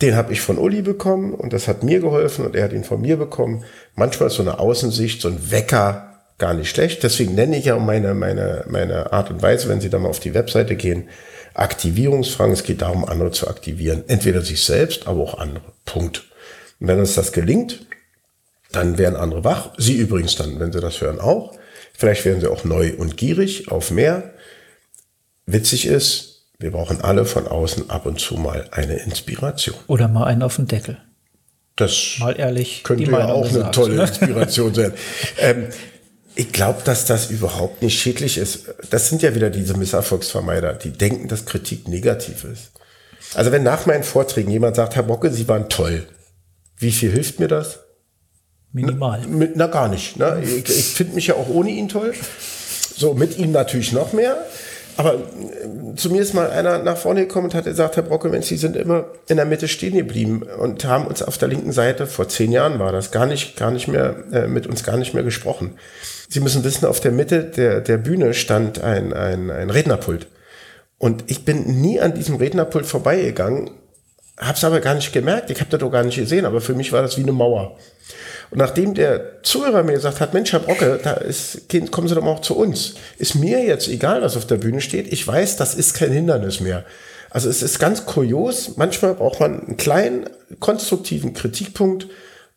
[0.00, 2.84] Den habe ich von Uli bekommen und das hat mir geholfen und er hat ihn
[2.84, 3.64] von mir bekommen.
[3.96, 7.02] Manchmal ist so eine Außensicht, so ein Wecker gar nicht schlecht.
[7.02, 10.20] Deswegen nenne ich ja meine, meine, meine Art und Weise, wenn Sie da mal auf
[10.20, 11.08] die Webseite gehen,
[11.54, 12.52] Aktivierungsfragen.
[12.52, 14.04] Es geht darum, andere zu aktivieren.
[14.06, 15.72] Entweder sich selbst, aber auch andere.
[15.84, 16.24] Punkt.
[16.78, 17.86] Und wenn uns das gelingt,
[18.72, 19.70] dann werden andere wach.
[19.76, 21.56] Sie übrigens dann, wenn Sie das hören, auch.
[21.92, 24.34] Vielleicht werden Sie auch neu und gierig auf mehr.
[25.46, 29.76] Witzig ist, wir brauchen alle von außen ab und zu mal eine Inspiration.
[29.86, 30.98] Oder mal einen auf den Deckel.
[31.76, 34.02] Das mal ehrlich, könnte ja auch eine tolle ne?
[34.02, 34.92] Inspiration sein.
[35.38, 35.68] ähm,
[36.34, 38.66] ich glaube, dass das überhaupt nicht schädlich ist.
[38.90, 42.70] Das sind ja wieder diese Misserfolgsvermeider, die denken, dass Kritik negativ ist.
[43.34, 46.06] Also wenn nach meinen Vorträgen jemand sagt, Herr Bocke, Sie waren toll,
[46.78, 47.80] wie viel hilft mir das?
[48.72, 49.22] Minimal.
[49.28, 50.16] Na, na gar nicht.
[50.16, 50.42] Ne?
[50.42, 52.14] Ich, ich finde mich ja auch ohne ihn toll.
[52.96, 54.36] So, mit ihm natürlich noch mehr.
[54.96, 58.28] Aber äh, zu mir ist mal einer nach vorne gekommen und hat gesagt, Herr Brocke,
[58.28, 61.72] Mensch, Sie sind immer in der Mitte stehen geblieben und haben uns auf der linken
[61.72, 64.96] Seite, vor zehn Jahren war das, gar nicht, gar nicht mehr, äh, mit uns gar
[64.96, 65.78] nicht mehr gesprochen.
[66.30, 70.28] Sie müssen wissen, auf der Mitte der, der Bühne stand ein, ein, ein Rednerpult.
[70.96, 73.70] Und ich bin nie an diesem Rednerpult vorbeigegangen,
[74.38, 76.92] hab's aber gar nicht gemerkt, ich habe das doch gar nicht gesehen, aber für mich
[76.92, 77.76] war das wie eine Mauer.
[78.50, 82.22] Und nachdem der Zuhörer mir gesagt hat, Mensch, Herr Brocke, da ist, kommen Sie doch
[82.22, 82.94] mal auch zu uns.
[83.18, 85.12] Ist mir jetzt egal, was auf der Bühne steht.
[85.12, 86.84] Ich weiß, das ist kein Hindernis mehr.
[87.30, 88.76] Also es ist ganz kurios.
[88.76, 92.08] Manchmal braucht man einen kleinen, konstruktiven Kritikpunkt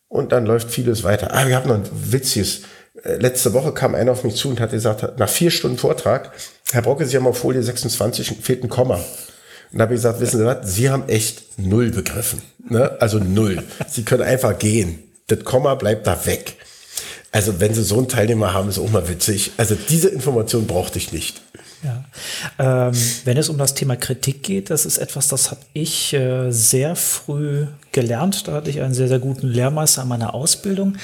[0.08, 1.30] und dann läuft vieles weiter.
[1.32, 2.62] Ah, wir haben noch ein witziges.
[3.04, 6.32] Äh, letzte Woche kam einer auf mich zu und hat gesagt, nach vier Stunden Vortrag,
[6.72, 8.96] Herr Brocke, Sie haben auf Folie 26, fehlt ein Komma.
[8.96, 12.42] Und da habe ich gesagt, wissen Sie was, Sie haben echt null begriffen.
[12.70, 12.98] Ne?
[13.00, 13.64] Also null.
[13.88, 16.58] Sie können einfach gehen das Komma bleibt da weg.
[17.32, 19.52] Also wenn sie so einen Teilnehmer haben, ist auch mal witzig.
[19.58, 21.42] Also diese Information brauchte ich nicht.
[21.84, 22.06] Ja.
[22.60, 22.94] Ähm,
[23.26, 26.96] wenn es um das Thema Kritik geht, das ist etwas, das habe ich äh, sehr
[26.96, 28.48] früh gelernt.
[28.48, 30.98] Da hatte ich einen sehr, sehr guten Lehrmeister an meiner Ausbildung.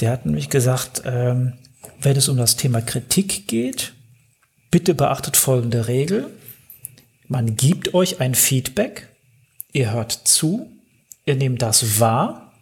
[0.00, 1.54] Der hat nämlich gesagt, ähm,
[2.00, 3.92] wenn es um das Thema Kritik geht,
[4.70, 6.30] bitte beachtet folgende Regel.
[7.28, 9.08] Man gibt euch ein Feedback,
[9.72, 10.70] ihr hört zu,
[11.24, 12.52] ihr nehmt das wahr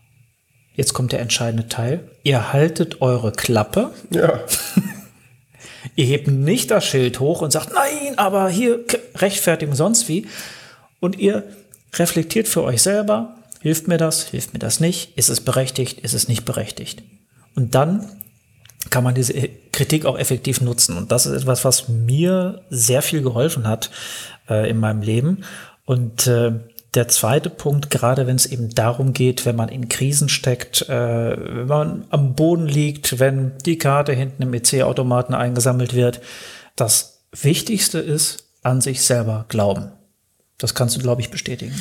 [0.80, 2.08] Jetzt kommt der entscheidende Teil.
[2.22, 3.92] Ihr haltet eure Klappe.
[4.10, 4.40] Ja.
[5.94, 8.84] Ihr hebt nicht das Schild hoch und sagt, nein, aber hier
[9.16, 10.26] Rechtfertigung sonst wie.
[11.00, 11.44] Und ihr
[11.94, 16.14] reflektiert für euch selber, hilft mir das, hilft mir das nicht, ist es berechtigt, ist
[16.14, 17.02] es nicht berechtigt.
[17.54, 18.06] Und dann
[18.88, 19.34] kann man diese
[19.72, 20.96] Kritik auch effektiv nutzen.
[20.96, 23.90] Und das ist etwas, was mir sehr viel geholfen hat
[24.48, 25.44] äh, in meinem Leben.
[25.84, 26.52] Und äh,
[26.94, 31.36] der zweite Punkt, gerade wenn es eben darum geht, wenn man in Krisen steckt, äh,
[31.36, 36.20] wenn man am Boden liegt, wenn die Karte hinten im EC-Automaten eingesammelt wird,
[36.74, 39.92] das Wichtigste ist, an sich selber glauben.
[40.58, 41.74] Das kannst du, glaube ich, bestätigen.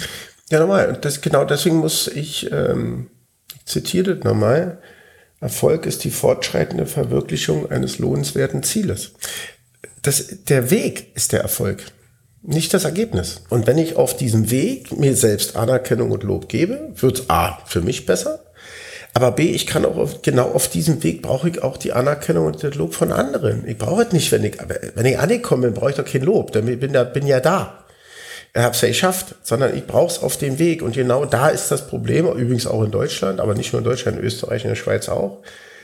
[0.50, 0.98] Ja, nochmal.
[1.02, 3.10] Das, genau deswegen muss ich, ähm,
[3.56, 4.80] ich zitiere das nochmal,
[5.42, 9.12] Erfolg ist die fortschreitende Verwirklichung eines lohnenswerten Zieles.
[10.02, 11.84] Das, der Weg ist der Erfolg
[12.42, 13.42] nicht das Ergebnis.
[13.50, 17.82] Und wenn ich auf diesem Weg mir selbst Anerkennung und Lob gebe, wird A für
[17.82, 18.40] mich besser,
[19.14, 22.46] aber B, ich kann auch auf, genau auf diesem Weg brauche ich auch die Anerkennung
[22.46, 23.68] und das Lob von anderen.
[23.68, 24.58] Ich brauche es nicht, wenn ich,
[24.96, 27.40] wenn ich angekommen bin, brauche ich doch kein Lob, denn ich bin, da, bin ja
[27.40, 27.86] da.
[28.56, 30.82] Habe es ja geschafft, sondern ich brauche es auf dem Weg.
[30.82, 34.18] Und genau da ist das Problem, übrigens auch in Deutschland, aber nicht nur in Deutschland,
[34.18, 35.42] in Österreich, in der Schweiz auch.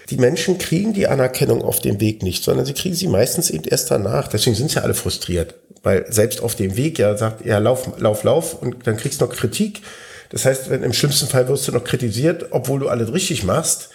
[0.09, 3.63] Die Menschen kriegen die Anerkennung auf dem Weg nicht, sondern sie kriegen sie meistens eben
[3.63, 4.27] erst danach.
[4.27, 5.55] Deswegen sind sie alle frustriert.
[5.83, 9.25] Weil selbst auf dem Weg ja sagt, ja, lauf, lauf, lauf und dann kriegst du
[9.25, 9.81] noch Kritik.
[10.29, 13.89] Das heißt, wenn im schlimmsten Fall wirst du noch kritisiert, obwohl du alles richtig machst,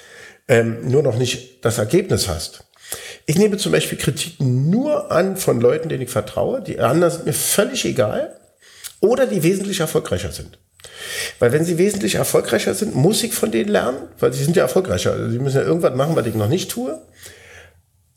[0.48, 2.64] ähm, nur noch nicht das Ergebnis hast.
[3.26, 6.60] Ich nehme zum Beispiel Kritiken nur an von Leuten, denen ich vertraue.
[6.60, 8.36] Die anderen sind mir völlig egal.
[9.00, 10.58] Oder die wesentlich erfolgreicher sind.
[11.38, 14.62] Weil wenn sie wesentlich erfolgreicher sind, muss ich von denen lernen, weil sie sind ja
[14.62, 15.12] erfolgreicher.
[15.12, 17.00] Also sie müssen ja irgendwas machen, was ich noch nicht tue.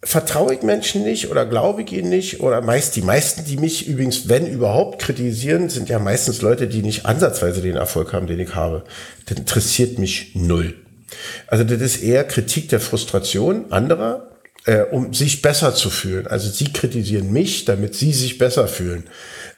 [0.01, 3.87] Vertraue ich Menschen nicht oder glaube ich ihnen nicht oder meist die meisten, die mich
[3.87, 8.39] übrigens, wenn überhaupt, kritisieren, sind ja meistens Leute, die nicht ansatzweise den Erfolg haben, den
[8.39, 8.83] ich habe.
[9.25, 10.75] Das interessiert mich null.
[11.47, 14.32] Also das ist eher Kritik der Frustration anderer,
[14.65, 16.27] äh, um sich besser zu fühlen.
[16.27, 19.05] Also sie kritisieren mich, damit sie sich besser fühlen.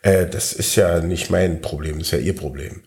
[0.02, 2.84] Äh, das ist ja nicht mein Problem, das ist ja ihr Problem.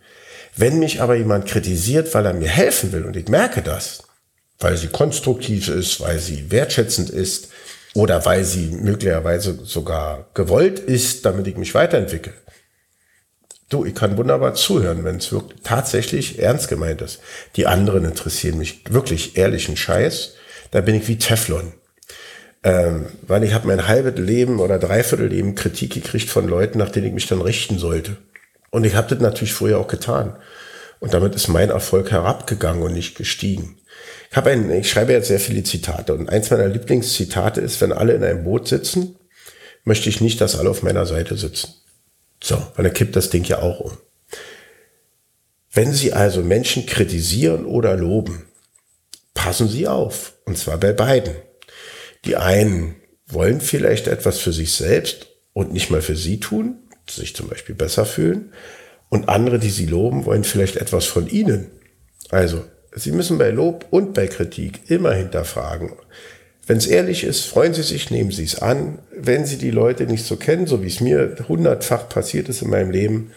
[0.56, 4.02] Wenn mich aber jemand kritisiert, weil er mir helfen will und ich merke das,
[4.58, 7.48] weil sie konstruktiv ist, weil sie wertschätzend ist
[7.94, 12.34] oder weil sie möglicherweise sogar gewollt ist, damit ich mich weiterentwickle.
[13.68, 17.20] Du, ich kann wunderbar zuhören, wenn es wirklich tatsächlich ernst gemeint ist.
[17.56, 20.34] Die anderen interessieren mich wirklich ehrlichen Scheiß.
[20.70, 21.74] Da bin ich wie Teflon.
[22.64, 26.90] Ähm, weil ich habe mein halbes Leben oder dreiviertel Leben Kritik gekriegt von Leuten, nach
[26.90, 28.16] denen ich mich dann richten sollte.
[28.70, 30.36] Und ich habe das natürlich früher auch getan.
[31.00, 33.78] Und damit ist mein Erfolg herabgegangen und nicht gestiegen.
[34.30, 37.92] Ich, habe ein, ich schreibe jetzt sehr viele Zitate und eins meiner Lieblingszitate ist, wenn
[37.92, 39.16] alle in einem Boot sitzen,
[39.84, 41.72] möchte ich nicht, dass alle auf meiner Seite sitzen.
[42.42, 43.92] So, weil dann kippt das Ding ja auch um.
[45.72, 48.46] Wenn Sie also Menschen kritisieren oder loben,
[49.34, 50.34] passen Sie auf.
[50.44, 51.34] Und zwar bei beiden.
[52.24, 56.76] Die einen wollen vielleicht etwas für sich selbst und nicht mal für Sie tun,
[57.08, 58.52] sich zum Beispiel besser fühlen.
[59.08, 61.70] Und andere, die Sie loben, wollen vielleicht etwas von Ihnen.
[62.30, 65.92] Also, Sie müssen bei Lob und bei Kritik immer hinterfragen.
[66.66, 68.98] Wenn es ehrlich ist, freuen Sie sich, nehmen Sie es an.
[69.10, 72.70] Wenn Sie die Leute nicht so kennen, so wie es mir hundertfach passiert ist in
[72.70, 73.32] meinem Leben,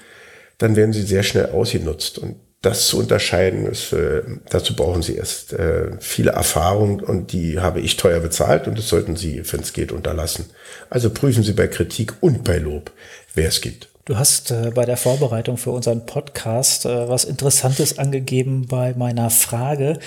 [0.58, 2.17] dann werden Sie sehr schnell ausgenutzt.
[2.20, 7.60] Und das zu unterscheiden, ist, äh, dazu brauchen Sie erst äh, viele Erfahrung und die
[7.60, 10.45] habe ich teuer bezahlt und das sollten Sie, wenn es geht, unterlassen.
[10.89, 12.91] Also prüfen Sie bei Kritik und bei Lob,
[13.34, 13.89] wer es gibt.
[14.06, 19.30] Du hast äh, bei der Vorbereitung für unseren Podcast äh, was Interessantes angegeben bei meiner
[19.30, 20.00] Frage,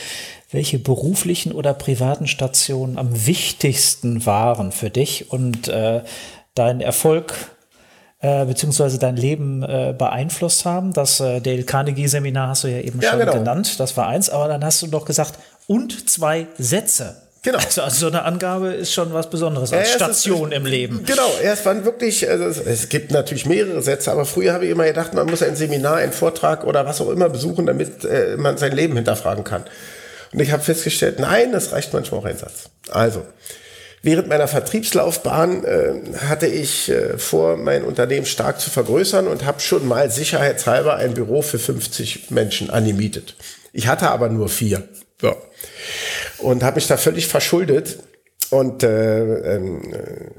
[0.51, 6.03] welche beruflichen oder privaten Stationen am wichtigsten waren für dich und äh,
[6.55, 7.35] deinen Erfolg
[8.25, 10.95] äh, beziehungsweise dein Leben äh, beeinflusst haben.
[10.95, 13.35] Das äh, Dale Carnegie Seminar hast du ja eben ja, schon genau.
[13.35, 13.79] genannt.
[13.79, 15.35] Das war eins, aber dann hast du doch gesagt,
[15.67, 17.17] und zwei Sätze.
[17.43, 17.59] Genau.
[17.59, 21.05] Also, also, so eine Angabe ist schon was Besonderes als ja, Station ist, im Leben.
[21.05, 24.71] Genau, erst waren wirklich, also es, es, gibt natürlich mehrere Sätze, aber früher habe ich
[24.71, 28.39] immer gedacht, man muss ein Seminar, einen Vortrag oder was auch immer besuchen, damit äh,
[28.39, 29.65] man sein Leben hinterfragen kann.
[30.33, 32.71] Und ich habe festgestellt, nein, das reicht manchmal auch ein Satz.
[32.91, 33.27] Also,
[34.05, 35.95] während meiner Vertriebslaufbahn äh,
[36.27, 41.15] hatte ich äh, vor, mein Unternehmen stark zu vergrößern und habe schon mal sicherheitshalber ein
[41.15, 43.37] Büro für 50 Menschen angemietet.
[43.73, 44.89] Ich hatte aber nur vier.
[45.21, 45.35] So
[46.39, 47.99] und habe mich da völlig verschuldet.
[48.51, 50.31] Und äh, ähm, äh,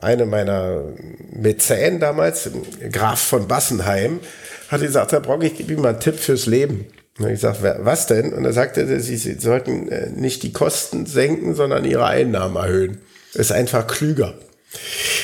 [0.00, 0.84] eine meiner
[1.30, 2.50] Mäzen damals,
[2.92, 4.20] Graf von Bassenheim,
[4.68, 6.86] hat gesagt, Herr Brock, ich gebe Ihnen mal einen Tipp fürs Leben.
[7.18, 8.32] Und ich sage, was denn?
[8.32, 13.00] Und er sagte, Sie, sollten äh, nicht die Kosten senken, sondern Ihre Einnahmen erhöhen.
[13.32, 14.34] ist einfach klüger.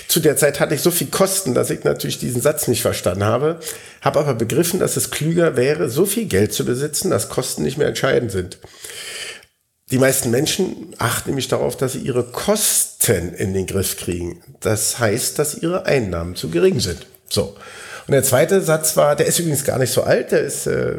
[0.08, 3.24] Zu der Zeit hatte ich so viel Kosten, dass ich natürlich diesen Satz nicht verstanden
[3.24, 3.60] habe,
[4.00, 7.76] habe aber begriffen, dass es klüger wäre, so viel Geld zu besitzen, dass Kosten nicht
[7.76, 8.58] mehr entscheidend sind.
[9.90, 14.42] Die meisten Menschen achten nämlich darauf, dass sie ihre Kosten in den Griff kriegen.
[14.60, 17.06] Das heißt, dass ihre Einnahmen zu gering sind.
[17.28, 17.56] So.
[18.06, 20.94] Und der zweite Satz war, der ist übrigens gar nicht so alt, der ist äh,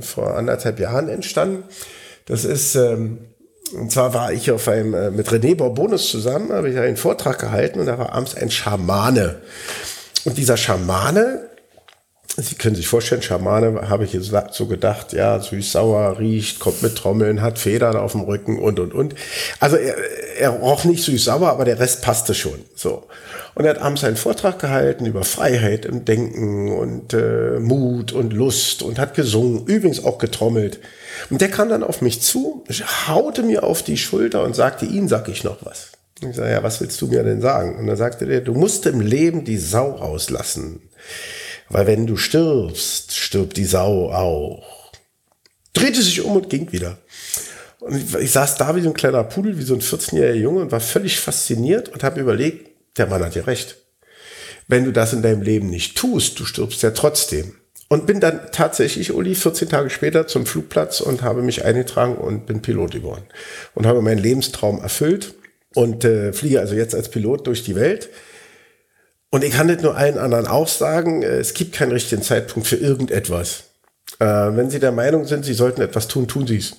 [0.00, 1.64] vor anderthalb Jahren entstanden.
[2.26, 3.18] Das ist, ähm,
[3.74, 7.38] und zwar war ich auf einem, äh, mit René Borbonus zusammen, habe ich einen Vortrag
[7.38, 9.36] gehalten und da war abends ein Schamane.
[10.24, 11.48] Und dieser Schamane,
[12.38, 16.94] Sie können sich vorstellen, Schamane habe ich jetzt so gedacht, ja, süß-sauer, riecht, kommt mit
[16.94, 19.14] Trommeln, hat Federn auf dem Rücken und, und, und.
[19.58, 19.96] Also er,
[20.38, 22.58] er roch nicht süß-sauer, aber der Rest passte schon.
[22.74, 23.04] So.
[23.54, 28.34] Und er hat abends einen Vortrag gehalten über Freiheit im Denken und äh, Mut und
[28.34, 30.78] Lust und hat gesungen, übrigens auch getrommelt.
[31.30, 32.64] Und der kam dann auf mich zu,
[33.08, 35.92] haute mir auf die Schulter und sagte, Ihnen sag ich noch was.
[36.20, 37.78] Ich sage, ja, was willst du mir denn sagen?
[37.78, 40.82] Und dann sagte der, du musst im Leben die Sau rauslassen.
[41.68, 44.92] Weil wenn du stirbst, stirbt die Sau auch.
[45.72, 46.98] Drehte sich um und ging wieder.
[47.80, 50.72] Und ich, saß da wie so ein kleiner Pudel, wie so ein 14-jähriger Junge und
[50.72, 53.76] war völlig fasziniert und habe überlegt, der Mann hat ja recht.
[54.68, 57.54] Wenn du das in deinem Leben nicht tust, du stirbst ja trotzdem.
[57.88, 62.46] Und bin dann tatsächlich, Uli, 14 Tage später zum Flugplatz und habe mich eingetragen und
[62.46, 63.22] bin Pilot geworden.
[63.74, 65.34] Und habe meinen Lebenstraum erfüllt
[65.74, 68.08] und äh, fliege also jetzt als Pilot durch die Welt.
[69.30, 72.68] Und ich kann nicht nur allen anderen auch sagen, äh, es gibt keinen richtigen Zeitpunkt
[72.68, 73.64] für irgendetwas.
[74.18, 76.76] Äh, wenn Sie der Meinung sind, Sie sollten etwas tun, tun Sie es.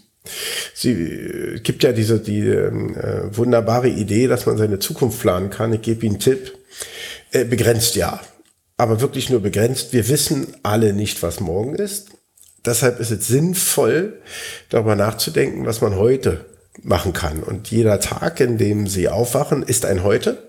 [0.74, 5.50] Sie äh, gibt ja diese die ähm, äh, wunderbare Idee, dass man seine Zukunft planen
[5.50, 5.74] kann.
[5.74, 6.58] Ich gebe Ihnen einen Tipp.
[7.32, 8.22] Äh, begrenzt ja,
[8.78, 9.92] aber wirklich nur begrenzt.
[9.92, 12.10] Wir wissen alle nicht, was morgen ist.
[12.66, 14.22] Deshalb ist es sinnvoll,
[14.70, 16.46] darüber nachzudenken, was man heute
[16.84, 17.44] machen kann.
[17.44, 20.47] Und jeder Tag, in dem Sie aufwachen, ist ein Heute.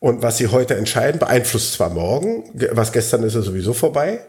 [0.00, 4.20] Und was Sie heute entscheiden, beeinflusst zwar morgen, was gestern ist, ist sowieso vorbei.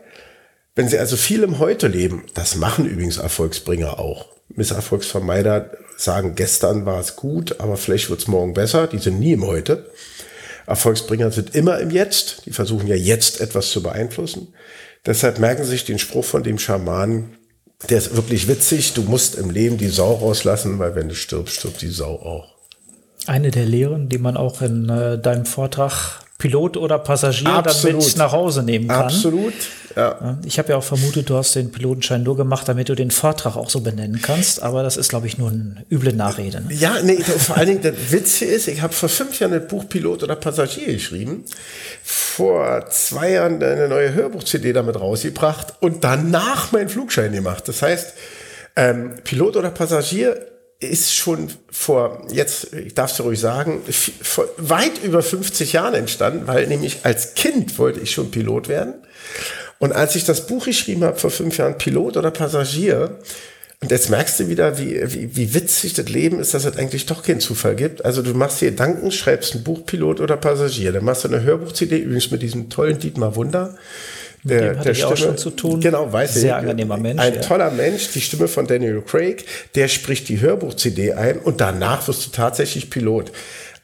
[0.76, 4.28] Wenn Sie also viel im Heute leben, das machen übrigens Erfolgsbringer auch.
[4.50, 8.88] Misserfolgsvermeider sagen, gestern war es gut, aber vielleicht wird es morgen besser.
[8.88, 9.92] Die sind nie im Heute.
[10.66, 12.46] Erfolgsbringer sind immer im Jetzt.
[12.46, 14.54] Die versuchen ja jetzt etwas zu beeinflussen.
[15.06, 17.38] Deshalb merken Sie sich den Spruch von dem Schamanen,
[17.90, 18.94] der ist wirklich witzig.
[18.94, 22.59] Du musst im Leben die Sau rauslassen, weil wenn du stirbst, stirbt die Sau auch.
[23.28, 28.02] Eine der Lehren, die man auch in äh, deinem Vortrag Pilot oder Passagier Absolut.
[28.02, 29.06] dann mit nach Hause nehmen kann.
[29.06, 29.54] Absolut.
[29.96, 30.38] Ja.
[30.46, 33.58] Ich habe ja auch vermutet, du hast den Pilotenschein nur gemacht, damit du den Vortrag
[33.58, 36.62] auch so benennen kannst, aber das ist, glaube ich, nur eine üble Nachrede.
[36.62, 36.74] Ne?
[36.74, 39.68] Ja, nee, vor allen Dingen, der Witz hier ist, ich habe vor fünf Jahren ein
[39.68, 41.44] Buch Pilot oder Passagier geschrieben,
[42.04, 47.68] vor zwei Jahren eine neue Hörbuch-CD damit rausgebracht und danach meinen Flugschein gemacht.
[47.68, 48.14] Das heißt,
[48.78, 50.40] ähm, Pilot oder Passagier
[50.80, 53.82] ist schon vor, jetzt, ich darf es ruhig sagen,
[54.22, 58.94] vor weit über 50 Jahren entstanden, weil nämlich als Kind wollte ich schon Pilot werden.
[59.80, 63.20] Und als ich das Buch geschrieben habe vor fünf Jahren, Pilot oder Passagier,
[63.82, 67.06] und jetzt merkst du wieder, wie, wie, wie witzig das Leben ist, dass es eigentlich
[67.06, 68.04] doch keinen Zufall gibt.
[68.04, 70.92] Also du machst dir Gedanken, schreibst ein Buch, Pilot oder Passagier.
[70.92, 73.78] Dann machst du eine Hörbuch-CD, übrigens mit diesem tollen Dietmar Wunder.
[74.44, 75.82] Mit der, dem der Stimme, auch schon zu tun.
[75.82, 76.42] Genau, weiß Sehr ich.
[76.42, 77.22] Sehr angenehmer Mensch.
[77.22, 77.42] Ein ja.
[77.42, 82.26] toller Mensch, die Stimme von Daniel Craig, der spricht die Hörbuch-CD ein und danach wirst
[82.26, 83.32] du tatsächlich Pilot.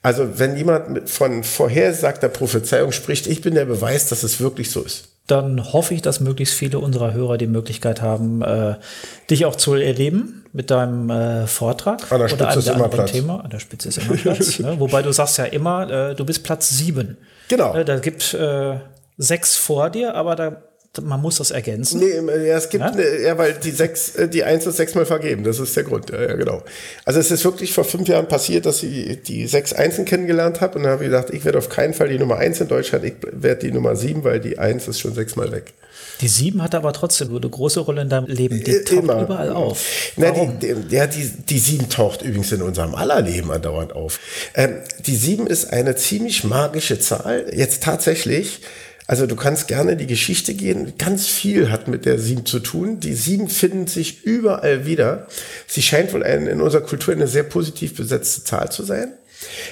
[0.02, 4.84] Also wenn jemand von vorhersagter Prophezeiung spricht, ich bin der Beweis, dass es wirklich so
[4.84, 5.10] ist.
[5.28, 8.76] Dann hoffe ich, dass möglichst viele unserer Hörer die Möglichkeit haben, äh,
[9.32, 12.12] dich auch zu erleben mit deinem äh, Vortrag.
[12.12, 13.12] An der Spitze oder ist immer Platz.
[13.12, 13.44] Thema.
[13.44, 14.60] An der Spitze ist immer Platz.
[14.60, 14.80] ne?
[14.80, 17.18] Wobei du sagst ja immer, äh, du bist Platz sieben.
[17.48, 17.74] Genau.
[17.74, 18.76] Äh, da gibt äh,
[19.18, 20.62] sechs vor dir, aber da
[21.02, 22.00] man muss das ergänzen.
[22.00, 22.92] Nee, ja, es gibt, ja?
[22.92, 25.44] Eine, ja, weil die sechs, äh, die eins ist sechsmal vergeben.
[25.44, 26.10] Das ist der Grund.
[26.10, 26.64] Ja, ja, genau.
[27.04, 30.78] Also es ist wirklich vor fünf Jahren passiert, dass ich die sechs Einsen kennengelernt habe
[30.78, 33.06] und dann habe ich gedacht, ich werde auf keinen Fall die Nummer eins in Deutschland,
[33.06, 35.74] ich werde die Nummer sieben, weil die eins ist schon sechsmal weg.
[36.22, 38.64] Die sieben hat aber trotzdem eine große Rolle in deinem Leben.
[38.64, 39.22] Die taucht Immer.
[39.22, 40.14] überall auf.
[40.16, 44.20] Na, die, die, ja, die, die sieben taucht übrigens in unserem aller Leben andauernd auf.
[44.54, 47.48] Ähm, die sieben ist eine ziemlich magische Zahl.
[47.54, 48.62] Jetzt tatsächlich
[49.08, 50.94] also du kannst gerne die Geschichte gehen.
[50.98, 53.00] Ganz viel hat mit der Sieben zu tun.
[53.00, 55.28] Die Sieben finden sich überall wieder.
[55.68, 59.14] Sie scheint wohl ein, in unserer Kultur eine sehr positiv besetzte Zahl zu sein.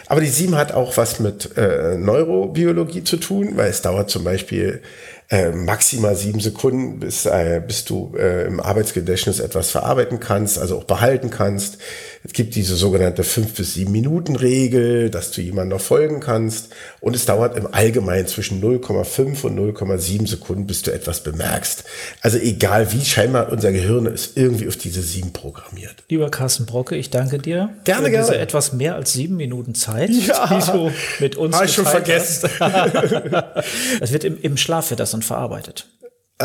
[0.07, 4.23] Aber die Sieben hat auch was mit äh, Neurobiologie zu tun, weil es dauert zum
[4.23, 4.81] Beispiel
[5.29, 10.77] äh, maximal sieben Sekunden, bis, äh, bis du äh, im Arbeitsgedächtnis etwas verarbeiten kannst, also
[10.77, 11.79] auch behalten kannst.
[12.25, 16.73] Es gibt diese sogenannte fünf bis sieben Minuten Regel, dass du jemandem noch folgen kannst.
[17.01, 21.83] Und es dauert im Allgemeinen zwischen 0,5 und 0,7 Sekunden, bis du etwas bemerkst.
[22.21, 26.03] Also egal wie, scheinbar unser Gehirn ist irgendwie auf diese sieben programmiert.
[26.07, 27.69] Lieber Carsten Brocke, ich danke dir.
[27.83, 28.27] Gerne, für gerne.
[28.27, 31.85] diese etwas mehr als sieben Minuten Zeit, ja, die du mit uns Habe ich schon
[31.85, 32.49] vergessen.
[33.99, 35.87] das wird im, im Schlaf wird das dann verarbeitet.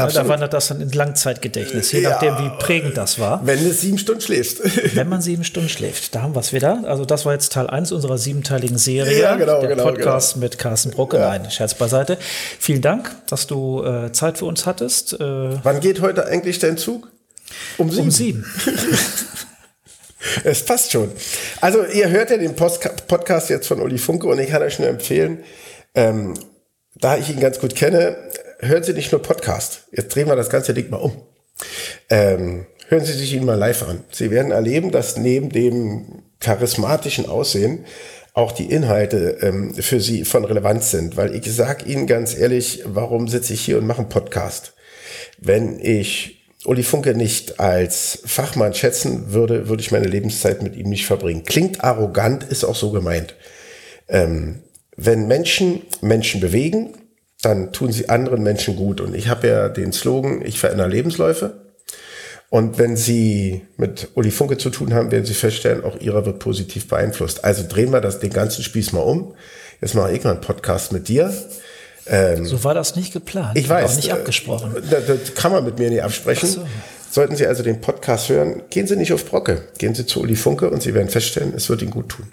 [0.05, 0.27] Absolut.
[0.27, 3.41] Da wandert das dann ins Langzeitgedächtnis, je ja, nachdem, wie prägend das war.
[3.45, 4.61] Wenn du sieben Stunden schläfst.
[4.95, 6.15] Wenn man sieben Stunden schläft.
[6.15, 6.85] Da haben wir es wieder.
[6.87, 9.21] Also, das war jetzt Teil 1 unserer siebenteiligen Serie.
[9.21, 10.45] Ja, genau, der genau, Podcast genau.
[10.45, 11.19] mit Carsten Brucke.
[11.19, 11.29] Ja.
[11.29, 12.19] Nein, Scherz beiseite.
[12.59, 15.15] Vielen Dank, dass du äh, Zeit für uns hattest.
[15.15, 15.19] Äh,
[15.63, 17.09] Wann geht heute eigentlich dein Zug?
[17.77, 18.03] Um sieben.
[18.03, 18.45] Um sieben.
[20.45, 21.11] es passt schon.
[21.61, 24.79] Also, ihr hört ja den Post Podcast jetzt von Uli Funke und ich kann euch
[24.79, 25.45] nur empfehlen,
[25.95, 26.35] ähm,
[26.95, 28.17] da ich ihn ganz gut kenne,
[28.61, 29.85] hören Sie nicht nur Podcast.
[29.93, 31.13] Jetzt drehen wir das ganze Ding mal um.
[32.11, 34.05] Ähm, hören Sie sich ihn mal live an.
[34.11, 37.85] Sie werden erleben, dass neben dem charismatischen Aussehen
[38.35, 41.17] auch die Inhalte ähm, für Sie von Relevanz sind.
[41.17, 44.75] Weil ich sage Ihnen ganz ehrlich, warum sitze ich hier und mache einen Podcast?
[45.39, 50.89] Wenn ich Uli Funke nicht als Fachmann schätzen würde, würde ich meine Lebenszeit mit ihm
[50.89, 51.45] nicht verbringen.
[51.45, 53.35] Klingt arrogant, ist auch so gemeint.
[54.09, 54.63] Ähm,
[54.97, 56.95] wenn Menschen Menschen bewegen,
[57.43, 59.01] dann tun sie anderen Menschen gut.
[59.01, 61.69] Und ich habe ja den Slogan, ich verändere Lebensläufe.
[62.51, 66.39] Und wenn Sie mit Uli Funke zu tun haben, werden Sie feststellen, auch Ihrer wird
[66.39, 67.45] positiv beeinflusst.
[67.45, 69.35] Also drehen wir das, den ganzen Spieß mal um.
[69.83, 71.33] Jetzt mache ich mal einen Podcast mit dir.
[72.07, 73.59] Ähm, so war das nicht geplant.
[73.59, 73.93] Ich weiß.
[73.93, 74.75] Auch nicht abgesprochen.
[74.77, 76.49] Äh, das, das kann man mit mir nicht absprechen.
[76.49, 76.67] So.
[77.11, 79.69] Sollten Sie also den Podcast hören, gehen Sie nicht auf Brocke.
[79.79, 82.33] Gehen Sie zu Uli Funke und Sie werden feststellen, es wird Ihnen gut tun.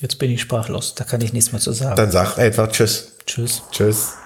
[0.00, 1.96] Jetzt bin ich sprachlos, da kann ich nichts mehr zu sagen.
[1.96, 3.11] Dann sag einfach Tschüss.
[3.26, 3.62] Tschüss.
[3.70, 4.16] Tschüss.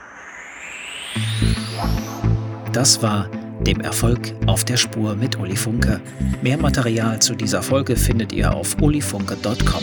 [2.72, 3.30] Das war
[3.60, 6.00] dem Erfolg auf der Spur mit Uli Funke.
[6.42, 9.82] Mehr Material zu dieser Folge findet ihr auf ulifunke.com.